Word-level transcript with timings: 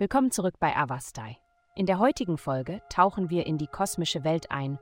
Willkommen 0.00 0.30
zurück 0.30 0.54
bei 0.58 0.74
Avastai. 0.74 1.36
In 1.74 1.84
der 1.84 1.98
heutigen 1.98 2.38
Folge 2.38 2.80
tauchen 2.88 3.28
wir 3.28 3.46
in 3.46 3.58
die 3.58 3.66
kosmische 3.66 4.24
Welt 4.24 4.50
ein, 4.50 4.78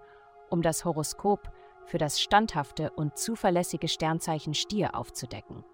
um 0.48 0.62
das 0.62 0.84
Horoskop 0.84 1.50
für 1.86 1.98
das 1.98 2.20
standhafte 2.20 2.92
und 2.92 3.18
zuverlässige 3.18 3.88
Sternzeichen 3.88 4.54
Stier 4.54 4.94
aufzudecken. 4.94 5.64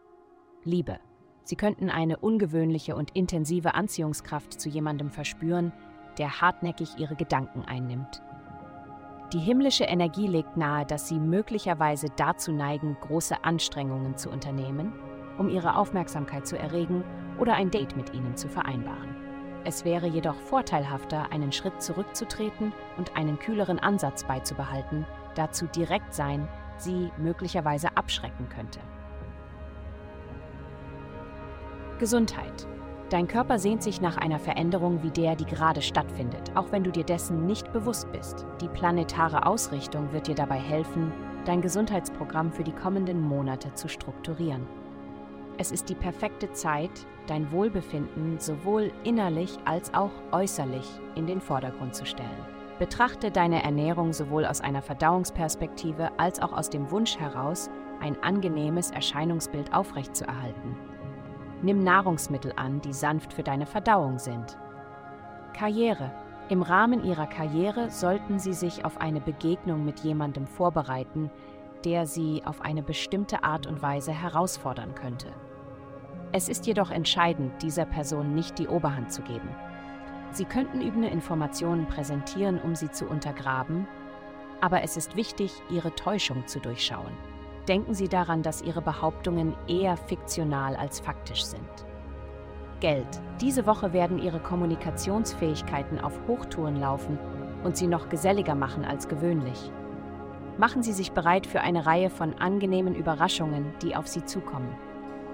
Liebe. 0.63 0.99
Sie 1.43 1.57
könnten 1.57 1.91
eine 1.91 2.17
ungewöhnliche 2.17 2.97
und 2.97 3.15
intensive 3.15 3.75
Anziehungskraft 3.75 4.59
zu 4.59 4.71
jemandem 4.71 5.11
verspüren, 5.11 5.75
der 6.17 6.41
hartnäckig 6.41 6.97
ihre 6.97 7.15
Gedanken 7.15 7.67
einnimmt. 7.67 8.23
Die 9.35 9.41
himmlische 9.41 9.85
Energie 9.85 10.27
legt 10.27 10.57
nahe, 10.57 10.87
dass 10.87 11.07
sie 11.07 11.19
möglicherweise 11.21 12.07
dazu 12.17 12.51
neigen, 12.51 12.97
große 13.03 13.45
Anstrengungen 13.45 14.17
zu 14.17 14.31
unternehmen, 14.31 14.95
um 15.37 15.51
ihre 15.51 15.77
Aufmerksamkeit 15.77 16.47
zu 16.47 16.59
erregen 16.59 17.05
oder 17.39 17.53
ein 17.57 17.71
Date 17.71 17.95
mit 17.95 18.15
ihnen 18.15 18.39
zu 18.39 18.49
vereinbaren. 18.49 19.24
Es 19.65 19.85
wäre 19.85 20.07
jedoch 20.07 20.37
vorteilhafter, 20.37 21.33
einen 21.33 21.51
Schritt 21.51 21.83
zurückzutreten 21.83 22.73
und 22.99 23.17
einen 23.17 23.39
kühleren 23.39 23.79
Ansatz 23.79 24.25
beizubehalten, 24.25 25.07
da 25.35 25.51
zu 25.51 25.67
direkt 25.67 26.15
sein 26.15 26.49
sie 26.77 27.11
möglicherweise 27.17 27.97
abschrecken 27.97 28.49
könnte. 28.49 28.81
Gesundheit. 31.99 32.67
Dein 33.11 33.29
Körper 33.29 33.59
sehnt 33.59 33.83
sich 33.83 34.01
nach 34.01 34.17
einer 34.17 34.41
Veränderung 34.41 35.03
wie 35.03 35.11
der, 35.11 35.37
die 35.37 35.45
gerade 35.45 35.83
stattfindet, 35.83 36.51
auch 36.57 36.73
wenn 36.73 36.83
du 36.83 36.91
dir 36.91 37.05
dessen 37.05 37.47
nicht 37.47 37.73
bewusst 37.73 38.11
bist. 38.13 38.45
Die 38.61 38.69
planetare 38.69 39.47
Ausrichtung 39.47 40.13
wird 40.13 40.27
dir 40.27 40.35
dabei 40.35 40.59
helfen, 40.59 41.13
dein 41.45 41.61
Gesundheitsprogramm 41.61 42.53
für 42.53 42.65
die 42.65 42.73
kommenden 42.73 43.21
Monate 43.21 43.73
zu 43.75 43.89
strukturieren. 43.89 44.67
Es 45.57 45.71
ist 45.71 45.89
die 45.89 45.95
perfekte 45.95 46.53
Zeit, 46.53 46.91
dein 47.29 47.53
Wohlbefinden 47.53 48.41
sowohl 48.41 48.93
innerlich 49.05 49.57
als 49.65 49.95
auch 49.95 50.11
äußerlich 50.33 50.87
in 51.15 51.27
den 51.27 51.41
Vordergrund 51.41 51.95
zu 51.95 52.05
stellen. 52.05 52.29
Betrachte 52.81 53.31
deine 53.31 53.63
Ernährung 53.63 54.13
sowohl 54.13 54.45
aus 54.47 54.61
einer 54.61 54.83
Verdauungsperspektive 54.83 56.11
als 56.19 56.41
auch 56.41 56.53
aus 56.53 56.71
dem 56.71 56.91
Wunsch 56.91 57.19
heraus, 57.19 57.71
ein 58.01 58.21
angenehmes 58.23 58.91
Erscheinungsbild 58.91 59.73
aufrechtzuerhalten. 59.73 60.77
Nimm 61.63 61.85
Nahrungsmittel 61.85 62.53
an, 62.57 62.81
die 62.81 62.93
sanft 62.93 63.33
für 63.33 63.45
deine 63.45 63.67
Verdauung 63.67 64.19
sind. 64.19 64.59
Karriere. 65.57 66.11
Im 66.49 66.61
Rahmen 66.63 67.05
ihrer 67.05 67.27
Karriere 67.27 67.91
sollten 67.91 68.39
Sie 68.39 68.53
sich 68.53 68.85
auf 68.85 69.01
eine 69.01 69.21
Begegnung 69.21 69.85
mit 69.85 70.01
jemandem 70.01 70.47
vorbereiten, 70.47 71.31
der 71.85 72.07
Sie 72.07 72.43
auf 72.45 72.61
eine 72.61 72.83
bestimmte 72.83 73.45
Art 73.45 73.67
und 73.67 73.83
Weise 73.83 74.13
herausfordern 74.13 74.95
könnte. 74.95 75.29
Es 76.33 76.49
ist 76.49 76.67
jedoch 76.67 76.91
entscheidend, 76.91 77.63
dieser 77.63 77.85
Person 77.85 78.35
nicht 78.35 78.59
die 78.59 78.67
Oberhand 78.67 79.13
zu 79.13 79.23
geben. 79.23 79.49
Sie 80.33 80.45
könnten 80.45 80.81
übende 80.81 81.09
Informationen 81.09 81.87
präsentieren, 81.87 82.61
um 82.61 82.75
sie 82.75 82.91
zu 82.91 83.07
untergraben, 83.07 83.87
aber 84.61 84.83
es 84.83 84.97
ist 84.97 85.15
wichtig, 85.15 85.53
Ihre 85.71 85.95
Täuschung 85.95 86.47
zu 86.47 86.59
durchschauen. 86.59 87.13
Denken 87.69 87.95
Sie 87.95 88.09
daran, 88.09 88.43
dass 88.43 88.63
Ihre 88.63 88.83
Behauptungen 88.83 89.55
eher 89.69 89.97
fiktional 89.97 90.75
als 90.75 91.01
faktisch 91.01 91.45
sind. 91.45 91.87
Geld. 92.81 93.07
Diese 93.41 93.67
Woche 93.67 93.93
werden 93.93 94.19
Ihre 94.19 94.41
Kommunikationsfähigkeiten 94.41 96.01
auf 96.01 96.19
Hochtouren 96.27 96.81
laufen 96.81 97.19
und 97.63 97.77
Sie 97.77 97.87
noch 97.87 98.09
geselliger 98.09 98.55
machen 98.55 98.85
als 98.85 99.07
gewöhnlich. 99.07 99.71
Machen 100.57 100.85
Sie 100.85 100.93
sich 100.93 101.13
bereit 101.13 101.47
für 101.47 101.61
eine 101.61 101.85
Reihe 101.85 102.11
von 102.11 102.35
angenehmen 102.35 102.95
Überraschungen, 102.95 103.75
die 103.83 103.97
auf 103.97 104.07
Sie 104.07 104.25
zukommen. 104.25 104.77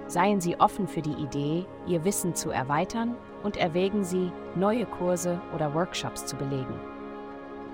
Seien 0.06 0.40
Sie 0.40 0.58
offen 0.58 0.88
für 0.88 1.02
die 1.02 1.12
Idee, 1.12 1.66
Ihr 1.86 2.04
Wissen 2.04 2.34
zu 2.34 2.50
erweitern 2.50 3.14
und 3.42 3.56
erwägen 3.56 4.02
Sie, 4.02 4.32
neue 4.56 4.86
Kurse 4.86 5.40
oder 5.54 5.74
Workshops 5.74 6.24
zu 6.24 6.36
belegen. 6.36 6.80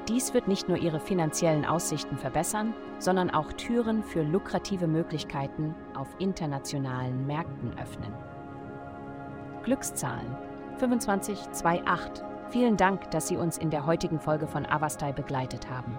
Dies 0.09 0.35
wird 0.35 0.49
nicht 0.49 0.69
nur 0.69 0.77
Ihre 0.77 1.01
finanziellen 1.01 1.65
Aussichten 1.65 2.19
verbessern, 2.19 2.75
sondern 2.99 3.31
auch 3.31 3.53
Türen 3.53 4.03
für 4.03 4.23
lukrative 4.23 4.87
Möglichkeiten 4.87 5.75
auf 5.95 6.09
internationalen 6.19 7.27
Märkten 7.27 7.73
öffnen. 7.79 8.13
Glückszahlen 9.63 10.37
2528. 10.79 12.25
Vielen 12.51 12.77
Dank, 12.77 13.11
dass 13.11 13.29
Sie 13.29 13.37
uns 13.37 13.57
in 13.57 13.71
der 13.71 13.87
heutigen 13.87 14.21
Folge 14.21 14.47
von 14.47 14.67
Avastai 14.67 15.13
begleitet 15.13 15.71
haben. 15.71 15.99